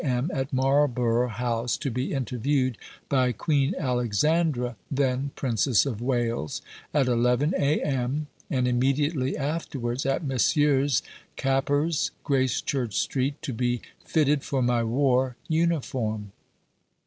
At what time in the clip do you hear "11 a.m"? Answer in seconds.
7.05-8.25